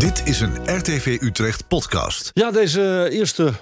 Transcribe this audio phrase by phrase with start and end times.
[0.00, 2.30] Dit is een RTV Utrecht podcast.
[2.34, 3.52] Ja, deze eerste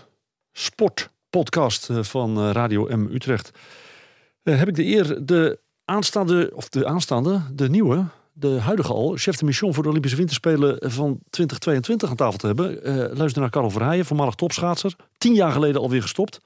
[0.53, 3.51] sportpodcast eh, van eh, Radio M Utrecht.
[4.43, 9.17] eh, heb ik de eer de aanstaande, of de aanstaande, de nieuwe, de huidige al,
[9.17, 12.85] chef de mission voor de Olympische Winterspelen van 2022 aan tafel te hebben.
[12.85, 14.97] Eh luister naar Karel Verheijen, voormalig topschaatser.
[15.19, 16.41] Tien jaar geleden alweer gestopt.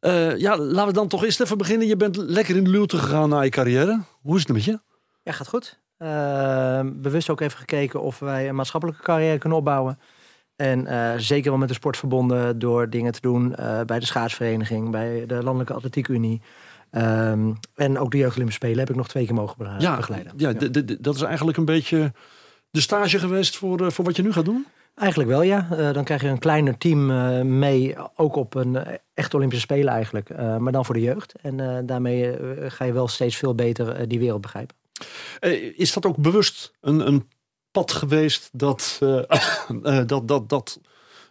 [0.00, 1.86] Eh, ja, laten we dan toch eerst even beginnen.
[1.86, 4.02] Je bent lekker in de luwte gegaan na je carrière.
[4.22, 4.80] Hoe is het met je?
[5.22, 5.78] Ja, gaat goed.
[5.98, 9.98] Eh, bewust ook even gekeken of wij een maatschappelijke carrière kunnen opbouwen.
[10.56, 14.06] En eh, zeker wel met de sport verbonden door dingen te doen eh, bij de
[14.06, 16.40] schaatsvereniging, bij de Landelijke Atletiek Unie.
[16.90, 19.96] Ehm, en ook de Jeugd Olympische Spelen heb ik nog twee keer mogen be- Ja,
[19.96, 20.32] begeleiden.
[20.36, 22.12] ja, d- dat is eigenlijk een beetje
[22.70, 24.66] de stage geweest voor, eh, voor wat je nu gaat doen.
[24.94, 25.66] Eigenlijk wel, ja.
[25.92, 27.06] Dan krijg je een kleiner team
[27.58, 28.78] mee, ook op een
[29.14, 30.36] echt Olympische Spelen eigenlijk.
[30.58, 31.34] Maar dan voor de jeugd.
[31.42, 32.36] En daarmee
[32.70, 34.76] ga je wel steeds veel beter die wereld begrijpen.
[35.40, 37.28] Eh, is dat ook bewust een, een
[37.70, 39.18] pad geweest dat, eh,
[39.98, 40.80] eh, dat, dat, dat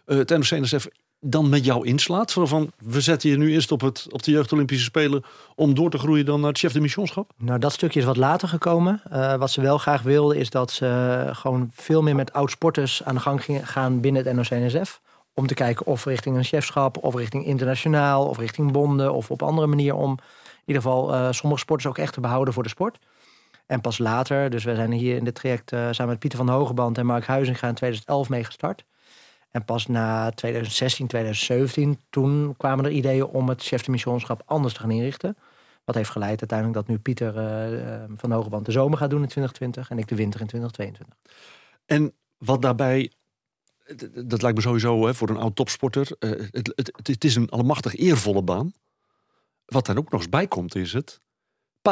[0.04, 0.88] het NOC-NSF
[1.20, 2.32] dan met jou inslaat?
[2.32, 5.90] Van, we zetten je nu eerst op, het, op de Jeugd Olympische Spelen om door
[5.90, 7.30] te groeien dan naar het chef de missionschap?
[7.36, 9.02] Nou, dat stukje is wat later gekomen.
[9.38, 13.20] Wat ze wel graag wilden is dat ze gewoon veel meer met oud-sporters aan de
[13.20, 15.00] gang gaan binnen het NOC-NSF.
[15.34, 19.42] Om te kijken of richting een chefschap, of richting internationaal, of richting bonden, of op
[19.42, 22.98] andere manier om in ieder geval sommige sporters ook echt te behouden voor de sport.
[23.68, 26.48] En pas later, dus we zijn hier in dit traject eh, samen met Pieter van
[26.48, 28.84] Hogeband en Mark Huizinga in 2011 mee gestart.
[29.50, 34.74] En pas na 2016, 2017, toen kwamen er ideeën om het chef de missionschap anders
[34.74, 35.36] te gaan inrichten.
[35.84, 39.22] Wat heeft geleid uiteindelijk dat nu Pieter eh, eh, van Hogeband de zomer gaat doen
[39.22, 41.18] in 2020 en ik de winter in 2022.
[41.86, 43.12] En wat daarbij,
[44.24, 47.96] dat lijkt me sowieso hè, voor een oud topsporter, het, het, het is een allemachtig
[47.96, 48.72] eervolle baan.
[49.64, 51.20] Wat daar ook nog eens bij komt is het,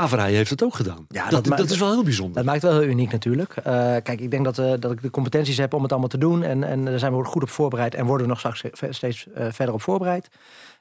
[0.00, 1.06] Paverij heeft het ook gedaan.
[1.08, 2.34] Ja, dat, dat is wel heel bijzonder.
[2.34, 3.56] Dat maakt het wel heel uniek natuurlijk.
[3.56, 3.64] Eh,
[4.03, 6.42] kijk, ik denk dat, eh, dat ik de competenties heb om het allemaal te doen.
[6.42, 9.47] En, en daar zijn we goed op voorbereid en worden we nog straks steeds eh,
[9.50, 10.28] verder op voorbereid.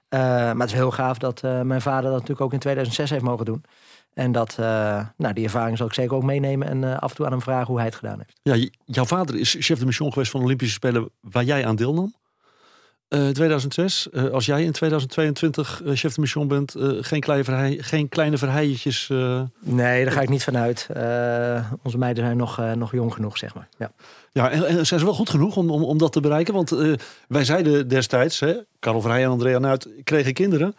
[0.10, 3.46] Maar het is heel gaaf dat mijn vader dat natuurlijk ook in 2006 heeft mogen
[3.46, 3.64] doen.
[4.14, 4.56] En dat,
[5.18, 7.68] nou, die ervaring zal ik zeker ook meenemen en af en toe aan hem vragen
[7.68, 8.40] hoe hij het gedaan heeft.
[8.42, 11.76] Ja, jouw vader is chef de mission geweest van de Olympische Spelen waar jij aan
[11.76, 12.14] deelnam.
[13.08, 14.10] Eh 2006.
[14.10, 18.10] Eh, als jij in 2022 eh, chef de mission bent, eh, geen, kleine verhei, geen
[18.10, 19.10] kleine verheijetjes.
[19.10, 19.42] eh.
[19.60, 20.88] Nee, daar ga ik niet van uit.
[20.94, 23.68] Eh, onze meiden zijn nog, eh, nog jong genoeg, zeg maar.
[23.78, 23.92] Ja.
[24.32, 26.54] Ja, en, en zijn ze wel goed genoeg om, om, om dat te bereiken?
[26.54, 26.94] Want eh,
[27.28, 30.76] wij zeiden destijds, hè, Karel Vrij en Andrea Nuit kregen kinderen.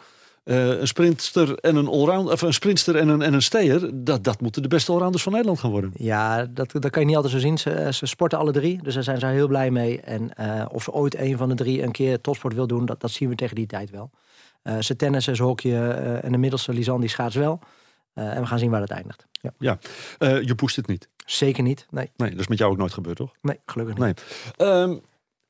[0.46, 3.90] Eh, een sprinter en een allround, of een sprinter en een, en een steer.
[3.94, 5.92] Dat, dat moeten de beste allrounders van Nederland gaan worden.
[5.94, 7.58] Ja, dat, dat kan je niet altijd zo zien.
[7.58, 10.00] Ze, ze sporten alle drie, dus daar zijn ze heel blij mee.
[10.00, 13.00] En eh, of ze ooit een van de drie een keer topsport wil doen, dat,
[13.00, 14.10] dat zien we tegen die tijd wel.
[14.62, 17.60] Eh, ze tennissen, ze hockeyen eh, en de middelste Lisanne die schaats wel.
[18.14, 19.26] En we gaan zien waar het eindigt.
[19.40, 19.50] Ja.
[19.58, 19.78] Ja,
[20.40, 21.08] je poest het niet.
[21.24, 21.86] Zeker niet.
[21.90, 23.32] Nee, Nee, dat is met jou ook nooit gebeurd, toch?
[23.42, 24.22] nee gelukkig niet.
[24.56, 24.68] Nee.
[24.68, 24.96] Ehm,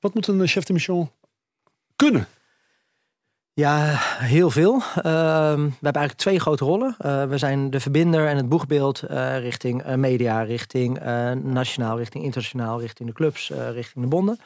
[0.00, 1.10] wat moet een chef de mission
[1.96, 2.28] kunnen?
[3.58, 4.72] Ja, heel veel.
[4.74, 6.94] Ehm, we hebben eigenlijk twee grote rollen.
[6.98, 10.98] Eh, we zijn de verbinder en het boegbeeld eh, richting eh, media, richting
[11.42, 14.38] nationaal, richting internationaal, richting de clubs, richting de bonden.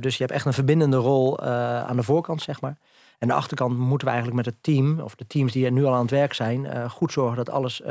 [0.00, 2.76] Dus je hebt echt een verbindende rol aan de voorkant, zeg maar.
[3.18, 5.84] En de achterkant moeten we eigenlijk met het team, of de teams die er nu
[5.84, 7.82] al aan het werk zijn, goed zorgen dat alles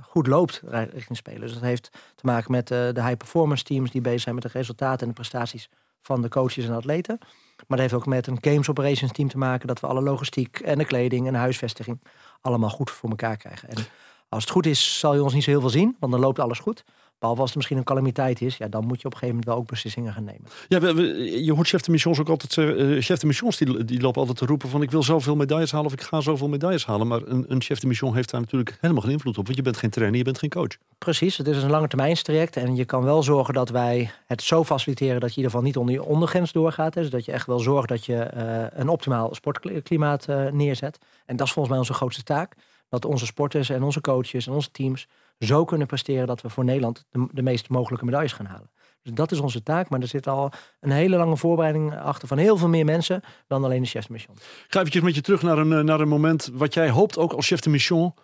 [0.00, 1.40] goed loopt ri- richting spelen.
[1.40, 4.50] Dus dat heeft te maken met de high performance teams die bezig zijn met de
[4.52, 5.68] resultaten en de prestaties
[6.04, 7.18] van de coaches en atleten.
[7.56, 10.58] Maar dat heeft ook met een games operations team te maken dat we alle logistiek
[10.58, 12.00] en de kleding en de huisvesting
[12.40, 13.68] allemaal goed voor elkaar krijgen.
[13.68, 13.76] En
[14.28, 16.38] als het goed is, zal je ons niet zo heel veel zien, want dan loopt
[16.38, 16.84] alles goed.
[17.24, 19.44] Behalve als er misschien een calamiteit is, ja, dan moet je op een gegeven moment
[19.46, 20.42] wel ook beslissingen gaan nemen.
[20.68, 22.96] Ja, we- we- je hoort chef de missions ook altijd zeggen.
[22.96, 25.72] eh, chef de missions die, die lopen altijd te roepen van ik wil zoveel medailles
[25.72, 27.06] halen of ik ga zoveel medailles halen.
[27.06, 29.44] Maar een, een chef de mission heeft daar natuurlijk helemaal geen invloed op.
[29.44, 30.76] Want je bent geen trainer, je bent geen coach.
[30.98, 34.64] Precies, het is een lange termijnstraject en je kan wel zorgen dat wij het zo
[34.64, 36.94] faciliteren dat je in ieder geval niet onder je ondergrens doorgaat.
[36.94, 37.00] hè.
[37.00, 40.98] Dus dat je echt wel zorgt dat je eh, een optimaal sportklimaat eh, neerzet.
[41.26, 42.54] En dat is volgens mij onze grootste taak.
[42.88, 45.06] Dat onze sporters en onze coaches en onze teams
[45.38, 48.70] zo kunnen presteren dat we voor Nederland de, de meest mogelijke medailles gaan halen.
[49.02, 52.38] Dus dat is onze taak, maar er zit al een hele lange voorbereiding achter van
[52.38, 54.36] heel veel meer mensen dan alleen de chef de mission.
[54.36, 57.18] Ik ga eventjes met je terug naar een, eh, naar een moment wat jij hoopt
[57.18, 58.14] ook als chef de mission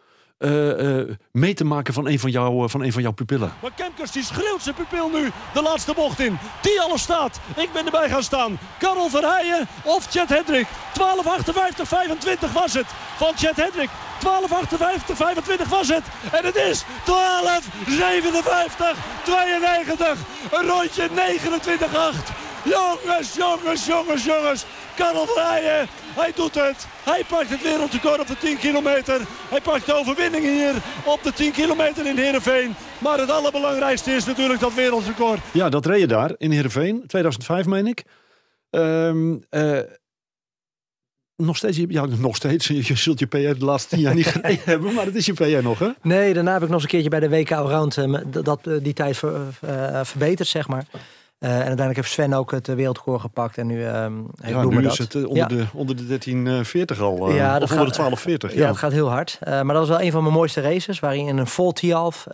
[0.41, 3.53] eh, mee te maken van een van, jou, eh, van een van jouw pupillen.
[3.63, 6.39] Maar Kemkers die schreeuwt zijn pupil nu de laatste bocht in.
[6.63, 7.41] Die alles staat.
[7.57, 8.59] Ik ben erbij gaan staan.
[8.79, 10.67] Karel Verheijen of Chet Hendrik.
[10.67, 13.89] 12.58, 25 was het van Chet Hendrik.
[13.91, 16.05] 12.58, 25 was het.
[16.33, 16.85] En het is 12.57,
[19.25, 20.19] 92.
[20.51, 22.33] Een rondje 29.8.
[22.65, 24.65] Jongens, jongens, jongens, jongens.
[24.95, 25.89] Karel Verheijen,
[26.21, 26.87] hij doet het.
[27.05, 29.21] Hij pakt het wereldrecord op de 10 kilometer.
[29.51, 30.75] Hij pakt de overwinning hier
[31.05, 32.75] op de 10 kilometer in Heerenveen.
[32.99, 35.41] Maar het allerbelangrijkste is natuurlijk dat wereldrecord.
[35.53, 38.05] Ja, dat reed je daar in Heerenveen, 2005 meen ik.
[38.71, 39.79] Ehm, eh,
[41.37, 42.67] nog steeds, ja, nog steeds.
[42.89, 45.33] Je zult je PR de laatste tien jaar niet gereden hebben, maar het is je
[45.33, 45.89] PR nog, hè?
[46.03, 48.93] Nee, daarna heb ik nog eens een keertje bij de WK Allround uh, dat, die
[48.93, 50.87] tijd ver, uh, verbeterd, zeg maar.
[51.41, 53.59] Uh, en uiteindelijk heeft Sven ook het wereldrecord gepakt.
[53.59, 55.47] En nu, um, ja, nu is het onder, ja.
[55.47, 57.31] de, onder de 1340 al.
[57.31, 58.53] Uh, ja, dat of onder de 1240.
[58.53, 59.39] Ja, ja, het gaat heel hard.
[59.43, 61.01] Uh, maar dat was wel een van mijn mooiste races.
[61.01, 62.27] Waarin in een vol Tialf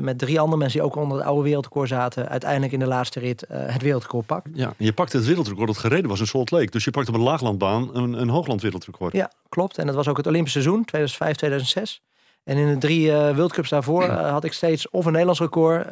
[0.00, 2.28] met drie andere mensen die ook onder het oude wereldrecord zaten.
[2.28, 4.48] Uiteindelijk in de laatste rit het wereldrecord pakt.
[4.52, 6.70] Ja, je pakte het wereldrecord dat gereden was in Salt Lake.
[6.70, 9.12] Dus je pakte op een laaglandbaan een, een hoogland wereldrecord.
[9.12, 9.78] Ja, klopt.
[9.78, 12.02] En dat was ook het Olympische seizoen, 2005, 2006.
[12.44, 14.04] En in de drie World Cups daarvoor
[14.36, 15.88] had ik steeds of een Nederlands record...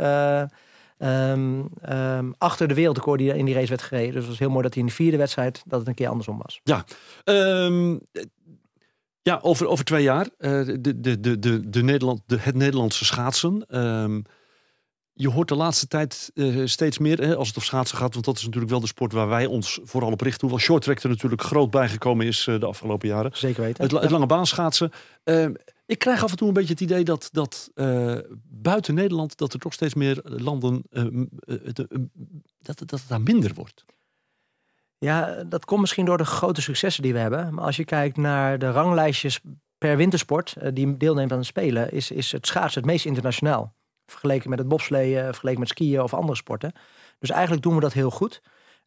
[0.98, 4.12] Um, um, achter de wereldrecord die in die race werd gereden.
[4.12, 6.08] Dus het was heel mooi dat hij in de vierde wedstrijd dat het een keer
[6.08, 6.60] andersom was.
[6.62, 6.84] Ja,
[7.24, 8.00] um,
[9.22, 10.28] ja over, over twee jaar.
[10.38, 10.50] Uh,
[10.80, 13.66] de, de, de, de, de Nederland, de, het Nederlandse schaatsen.
[15.12, 18.12] je hoort de laatste tijd uh, steeds meer hè, als het over schaatsen gaat.
[18.12, 20.40] Want dat is natuurlijk wel de sport waar wij ons vooral op richten.
[20.40, 23.30] Hoewel shorttrack er natuurlijk groot bijgekomen is uh, de afgelopen jaren.
[23.34, 23.84] Zeker weten.
[23.84, 24.90] Het, het lange baan schaatsen.
[25.86, 29.52] Ik krijg af en toe een beetje het idee dat, dat uh, buiten Nederland dat
[29.52, 31.24] er toch steeds meer landen uh, uh,
[32.58, 33.84] dat, dat het daar minder wordt.
[34.98, 37.54] Ja, dat komt misschien door de grote successen die we hebben.
[37.54, 39.40] Maar als je kijkt naar de ranglijstjes
[39.78, 43.74] per wintersport die deelneemt aan de Spelen, is, is het schaatsen het meest internationaal.
[44.06, 46.72] Vergeleken met het bobsleeën, vergeleken met skiën of andere sporten.
[47.18, 48.42] Dus eigenlijk doen we dat heel goed.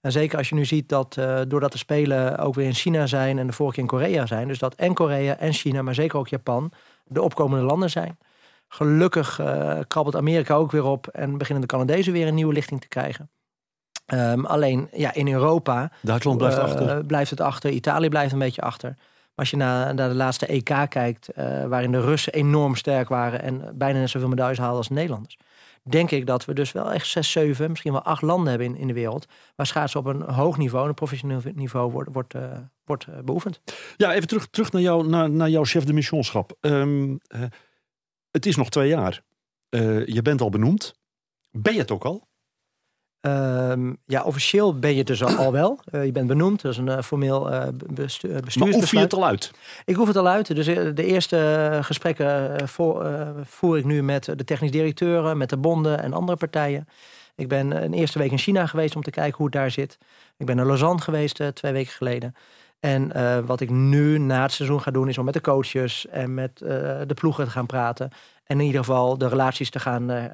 [0.07, 3.07] En zeker als je nu ziet dat uh, doordat de Spelen ook weer in China
[3.07, 4.47] zijn en de vorige keer in Korea zijn.
[4.47, 6.71] Dus dat en Korea en China, maar zeker ook Japan,
[7.05, 8.17] de opkomende landen zijn.
[8.67, 12.81] Gelukkig uh, krabbelt Amerika ook weer op en beginnen de Canadezen weer een nieuwe lichting
[12.81, 13.29] te krijgen.
[14.13, 17.05] Um, alleen ja, in Europa Duitsland blijft, uh, achter.
[17.05, 18.89] blijft het achter, Italië blijft een beetje achter.
[18.97, 21.29] Maar als je naar, naar de laatste EK kijkt,
[21.67, 25.37] waarin de Russen enorm sterk waren en bijna net zoveel medailles haalden als de Nederlanders
[25.89, 28.75] denk ik dat we dus wel echt zes, zeven, misschien wel acht landen hebben in,
[28.75, 29.25] in de wereld.
[29.55, 33.61] Waar schaatsen op een hoog niveau, een professioneel niveau, wordt, wordt, uh, wordt uh, beoefend.
[33.97, 36.57] Ja, even terug, terug naar, jou, naar, naar jouw chef de missionschap.
[36.61, 37.41] Um, uh,
[38.31, 39.23] het is nog twee jaar.
[40.05, 40.93] je bent al benoemd.
[41.51, 42.27] Ben je het ook al?
[43.27, 45.79] Um, ja, officieel ben je dus al wel.
[45.91, 48.55] Uh, je bent benoemd, dat is een uh, formeel uh, bestu bestuursbesluit.
[48.55, 49.51] Maar oefen je het al uit?
[49.85, 50.55] Ik hoef het al uit.
[50.55, 53.07] Dus de eerste gesprekken voor,
[53.43, 56.87] voer ik nu met de technisch directeuren, met de bonden en andere partijen.
[57.35, 59.97] Ik ben een eerste week in China geweest om te kijken hoe het daar zit.
[60.37, 62.35] Ik ben naar Lausanne geweest twee weken geleden.
[62.79, 63.11] En
[63.45, 66.57] wat ik nu na het seizoen ga doen is om met de coaches en met
[66.57, 68.11] de ploegen te gaan praten.
[68.43, 70.29] En in ieder geval de relaties te gaan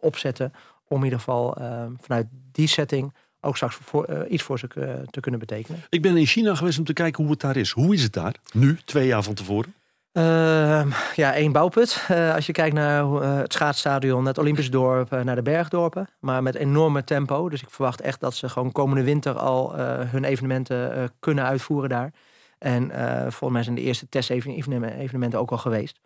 [0.00, 0.52] opzetten
[0.88, 4.68] om in ieder geval uh, vanuit die setting ook straks voor, uh, iets voor ze
[4.74, 5.80] uh, te kunnen betekenen.
[5.88, 7.70] Ik ben in China geweest om te kijken hoe het daar is.
[7.70, 8.34] Hoe is het daar?
[8.52, 9.74] Nu, twee jaar van tevoren?
[10.12, 12.04] Ehm, ja, één bouwput.
[12.08, 16.08] Eh, als je kijkt naar het schaatsstadion, het Olympisch dorp, naar de bergdorpen.
[16.20, 17.48] Maar met enorme tempo.
[17.48, 22.12] Dus ik verwacht echt dat ze gewoon komende winter al hun evenementen kunnen uitvoeren daar.
[22.58, 26.00] En volgens mij zijn de eerste testevenementen ook al geweest.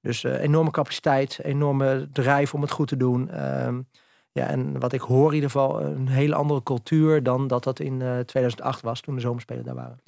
[0.00, 3.30] Dus enorme capaciteit, enorme drijf om het goed te doen.
[3.30, 3.80] Ehm,
[4.32, 7.80] ja, en wat ik hoor in ieder geval een hele andere cultuur dan dat dat
[7.80, 10.00] in uh, eh, 2008 was toen de zomerspelen daar waren.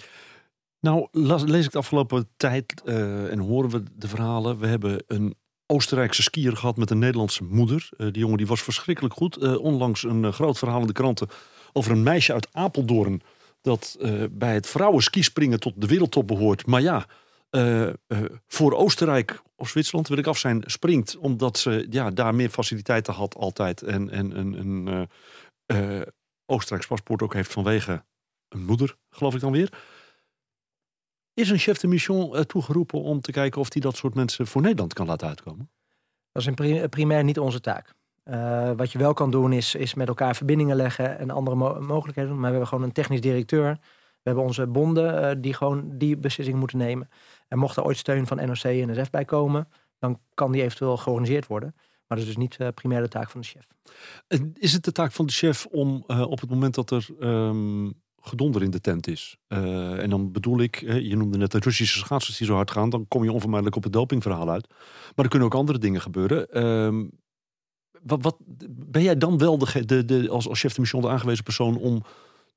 [0.80, 1.06] Nou,
[1.44, 4.58] lees ik de afgelopen tijd uh, en horen we de verhalen.
[4.58, 5.34] We hebben een
[5.66, 7.88] Oostenrijkse skier gehad met een Nederlandse moeder.
[7.92, 9.58] Uh, die jongen die was verschrikkelijk goed.
[9.58, 11.28] onlangs een groot verhaal in de kranten
[11.72, 13.22] over een meisje uit Apeldoorn.
[13.60, 13.98] Dat
[14.30, 16.66] bij het vrouwen skispringen tot de wereldtop behoort.
[16.66, 17.06] Maar ja,
[18.46, 21.16] voor Oostenrijk of Zwitserland, wil ik af zijn, springt.
[21.16, 23.82] Omdat ze ja, daar meer faciliteiten had altijd.
[23.82, 25.08] En, en een,
[25.66, 26.00] uh,
[26.46, 28.04] Oostenrijks paspoort ook heeft vanwege
[28.48, 29.72] een moeder, geloof ik dan weer.
[31.34, 34.62] Is een chef de mission toegeroepen om te kijken of hij dat soort mensen voor
[34.62, 35.70] Nederland kan laten uitkomen?
[36.32, 37.94] Dat is in primair niet onze taak.
[38.76, 42.32] wat je wel kan doen is, is met elkaar verbindingen leggen en andere mo mogelijkheden.
[42.32, 43.78] Maar we hebben gewoon een technisch directeur.
[44.22, 47.08] We hebben onze bonden die gewoon die beslissing moeten nemen.
[47.50, 50.96] En mocht er ooit steun van NOC en NSF bij komen, dan kan die eventueel
[50.96, 51.74] georganiseerd worden.
[51.76, 53.66] Maar dat is dus niet uh, primair de taak van de chef.
[54.54, 57.92] Is het de taak van de chef om uh, op het moment dat er um,
[58.20, 59.36] gedonder in de tent is.
[59.48, 62.90] Uh, en dan bedoel ik, je noemde net de Russische schaatsers die zo hard gaan.
[62.90, 64.68] Dan kom je onvermijdelijk op het dopingverhaal uit.
[65.14, 66.64] Maar er kunnen ook andere dingen gebeuren.
[66.64, 67.10] Um,
[68.02, 68.36] wat, wat,
[68.70, 71.76] ben jij dan wel de, de, de, als, als chef de mission de aangewezen persoon
[71.76, 72.02] om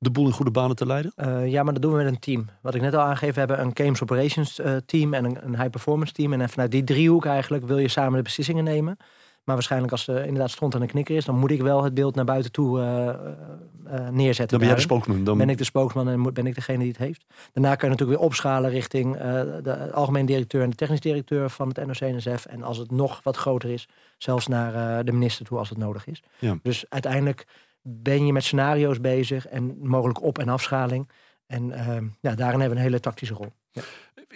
[0.04, 1.14] de boel in goede banen te leiden?
[1.16, 2.46] Uh, ja, maar dat doen we met een team.
[2.62, 5.56] Wat ik net al aangeef, we hebben een Games Operations uh, team en een, een
[5.56, 6.34] high performance team.
[6.34, 8.98] En vanuit die driehoek eigenlijk wil je samen de beslissingen nemen.
[9.44, 11.94] Maar waarschijnlijk als er inderdaad stond aan de knikker is, dan moet ik wel het
[11.94, 14.48] beeld naar buiten toe uh, eh, neerzetten.
[14.48, 15.24] Dan ben jij de spokesman.
[15.24, 17.26] Dan ben ik de spokesman en moet- ben ik degene die het heeft.
[17.54, 19.22] Daarna kan je natuurlijk weer opschalen richting eh,
[19.64, 22.46] de algemeen directeur en de technisch directeur van het NOC-NSF.
[22.46, 25.78] En als het nog wat groter is, zelfs naar eh, de minister toe als het
[25.78, 26.24] nodig is.
[26.40, 26.58] Ja.
[26.62, 27.46] Dus uiteindelijk
[27.84, 31.10] ben je met scenario's bezig en mogelijk op- en afschaling.
[31.46, 33.54] En eh, ja, daarin hebben we een hele tactische rol.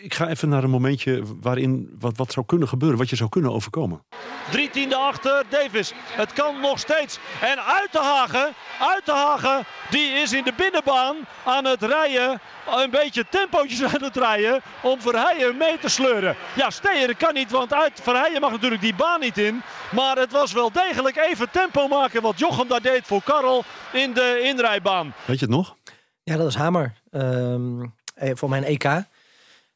[0.02, 3.30] Ik ga even naar een momentje waarin wat, wat zou kunnen gebeuren, wat je zou
[3.30, 4.04] kunnen overkomen.
[4.52, 5.94] Drie tiende achter Davis.
[5.96, 7.20] Het kan nog steeds.
[7.42, 11.16] En Uitenhagen, Uitenhagen, die is in de binnenbaan
[11.46, 12.40] aan het rijden.
[12.76, 16.36] Een beetje tempootjes aan het rijden om Verheijen mee te sleuren.
[16.56, 19.62] Ja, Steyer kan niet, want uit Verheijen mag natuurlijk die baan niet in.
[19.92, 23.64] Maar het was wel degelijk even tempo maken wat Jochem daar deed voor Karel
[23.94, 25.14] in de inrijbaan.
[25.26, 25.76] Weet je het nog?
[26.24, 26.94] Ja, dat is Hamer.
[27.12, 28.84] Ehm, eh, voor mijn EK.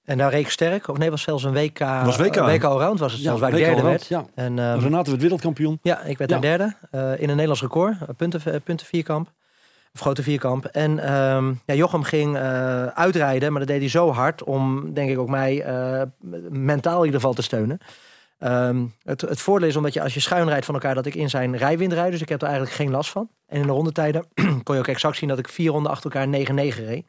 [0.06, 0.88] En daar reek ik sterk.
[0.88, 1.80] Of nee, was zelfs een WK.
[1.80, 2.36] Was WK.
[2.36, 4.08] een WK Allround was het zelfs, waar ik derde werd.
[4.08, 4.26] Ja.
[4.36, 5.80] En, ehm, Renate werd wereldkampioen.
[5.82, 6.40] Ja, ik werd Ja.
[6.40, 6.76] daar derde.
[6.92, 7.96] eh, in een Nederlands record.
[8.02, 9.32] eh, punten, eh, punten vierkamp.
[9.94, 10.66] Of grote vierkamp.
[10.66, 13.50] En ehm, ja, Jochem ging eh, uitrijden.
[13.52, 16.02] Maar dat deed hij zo hard om, denk ik, ook mij eh,
[16.50, 17.78] mentaal in ieder geval te steunen.
[18.40, 20.96] Ehm, het, het voordeel is omdat je als je schuin rijdt van elkaar...
[20.96, 22.12] dat ik in zijn rijwind rijd.
[22.12, 23.30] Dus ik heb er eigenlijk geen last van.
[23.48, 24.26] En in de rondetijden
[24.64, 27.06] kon je ook exact zien dat ik vier ronden achter elkaar 9-9 reed.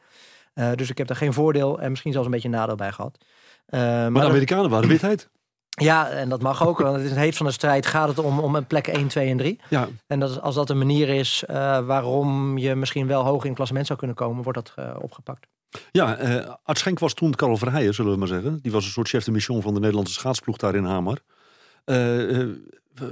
[0.53, 3.17] Eh, dus ik heb daar geen voordeel en misschien zelfs een beetje nadeel bij gehad.
[3.65, 5.29] Eh, Maar de dat- Amerikanen waren witheid.
[5.69, 6.77] ja, en dat mag ook.
[6.79, 9.37] Want het heet van de strijd gaat het om, om een plek 1, 2 en
[9.37, 9.59] 3.
[9.69, 13.47] Ja, En dat, als dat een manier is eh, waarom je misschien wel hoog in
[13.47, 15.47] het klassement zou kunnen komen, wordt dat opgepakt.
[15.91, 18.59] ja eh Art Schenk was toen Karel Verheijen, zullen we maar zeggen.
[18.61, 21.21] Die was een soort chef de mission van de Nederlandse schaatsploeg daar in Hamer.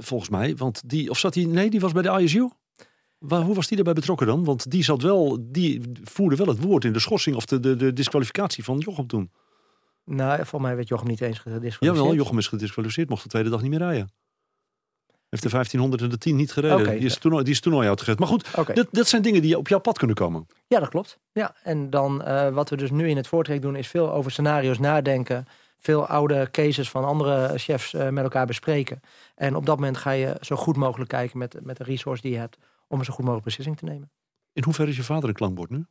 [0.00, 2.48] Volgens mij, want die, of zat hij, nee, die was bij de ISU.
[3.22, 4.44] Waar, hoe was die daarbij betrokken dan?
[4.44, 7.76] Want die zat wel, die voerde wel het woord in de schorsing of de, de,
[7.76, 9.30] de disqualificatie van Jochem toen.
[10.04, 11.96] Nou, volgens mij werd Jochem niet eens gedisqualificeerd.
[11.96, 14.10] Jawel, Jochem is gedisqualificeerd, mocht de tweede dag niet meer rijden.
[15.28, 16.98] Heeft de 1500 en de 10 niet gereden.
[16.98, 18.18] Die, is toernooi, die is toernooi uitgezet.
[18.18, 20.46] Maar goed, dat, dat zijn dingen die op jouw pad kunnen komen.
[20.66, 21.18] Ja, dat klopt.
[21.32, 24.30] Ja, en dan eh, wat we dus nu in het voortrek doen, is veel over
[24.30, 25.46] scenario's nadenken.
[25.82, 29.00] Veel oude cases van andere chefs eh, met elkaar bespreken.
[29.34, 32.32] En op dat moment ga je zo goed mogelijk kijken met, met de resource die
[32.32, 32.58] je hebt
[32.88, 34.10] om een zo goed mogelijk beslissing te nemen.
[34.52, 35.86] In hoeverre is je vader een klankbord nu?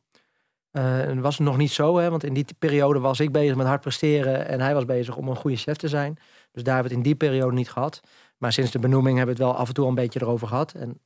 [0.72, 3.80] Dat was nog niet zo, hè, want in die periode was ik bezig met hard
[3.80, 6.18] presteren en hij was bezig om een goede chef te zijn.
[6.52, 8.00] Dus daar hebben we het in die periode niet gehad.
[8.38, 10.72] Maar sinds de benoeming hebben we het wel af en toe een beetje erover gehad.
[10.72, 11.00] En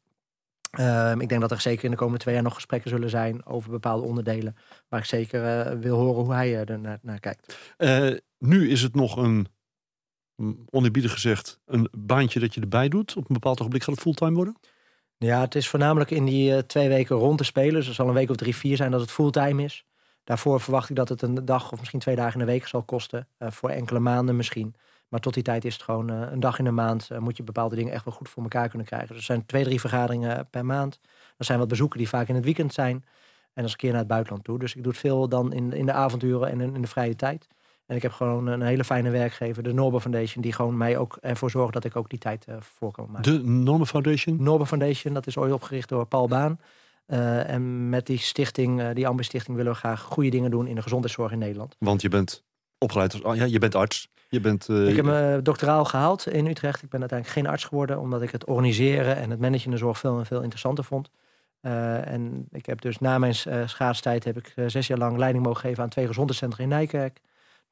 [0.71, 3.47] ehm, ik denk dat er zeker in de komende twee jaar nog gesprekken zullen zijn
[3.47, 4.57] over bepaalde onderdelen.
[4.89, 7.57] Waar ik zeker eh, wil horen hoe hij er naar, naar kijkt.
[8.39, 9.47] Nu is het nog een,
[10.37, 13.17] mm, oneerbiedig gezegd, een baantje dat je erbij doet.
[13.17, 14.57] Op een bepaald ogenblik gaat het fulltime worden.
[15.19, 17.75] Ja, het is voornamelijk in die eh, twee weken rond te spelen.
[17.75, 19.85] Dus het zal een week of drie, vier zijn dat het fulltime is.
[20.25, 22.83] Daarvoor verwacht ik dat het een dag of misschien twee dagen in de week zal
[22.83, 23.29] kosten.
[23.39, 24.75] Eh, voor enkele maanden misschien.
[25.09, 27.09] Maar tot die tijd is het gewoon eh, een dag in de maand.
[27.19, 29.09] moet je bepaalde dingen echt wel goed voor elkaar kunnen krijgen.
[29.09, 31.01] Dus er zijn twee, drie vergaderingen per maand.
[31.37, 33.05] Er zijn wat bezoeken die vaak in het weekend zijn.
[33.53, 34.59] En als een keer naar het buitenland toe.
[34.59, 37.47] Dus ik doe het veel dan in, in de avonduren en in de vrije tijd.
[37.87, 41.19] En ik heb gewoon een hele fijne werkgever, de Norber Foundation, die gewoon mij ook
[41.21, 43.33] ervoor zorgt dat ik ook die tijd eh voor kan maken.
[43.33, 44.43] De Normen Foundation.
[44.43, 46.59] Norber Foundation, dat is ooit opgericht door Paul Baan.
[47.07, 50.75] Eh, en met die stichting, eh, die Ambi-stichting, willen we graag goede dingen doen in
[50.75, 51.77] de gezondheidszorg in Nederland.
[51.79, 52.45] Want je bent
[52.79, 54.09] opgeleid als, oh ja, je bent arts.
[54.29, 56.83] Je bent, ik heb mijn doctoraal gehaald in Utrecht.
[56.83, 59.77] Ik ben uiteindelijk geen arts geworden, omdat ik het organiseren en het managen in de
[59.77, 61.11] zorg veel en veel interessanter vond.
[61.61, 63.35] En ik heb dus na mijn
[63.69, 67.21] schaatstijd heb ik zes jaar lang leiding mogen geven aan twee gezondheidscentra in Nijkerk.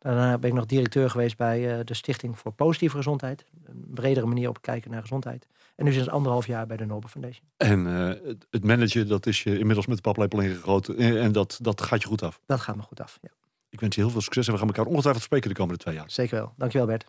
[0.04, 3.44] Daarna ben ik nog directeur geweest bij uh, de Stichting voor Positieve Gezondheid.
[3.64, 5.46] Een bredere manier op kijken naar gezondheid.
[5.76, 7.46] En nu sinds anderhalf jaar bij de Nobel Foundation.
[7.56, 10.96] En uh, het managen, dat is je inmiddels met de paplepel ingegoten.
[10.96, 12.40] En dat, dat gaat je goed af.
[12.46, 13.28] Dat gaat me goed af, ja.
[13.68, 15.94] Ik wens je heel veel succes en we gaan elkaar ongetwijfeld spreken de komende twee
[15.94, 16.10] jaar.
[16.10, 16.52] Zeker wel.
[16.56, 17.06] Dankjewel Bert.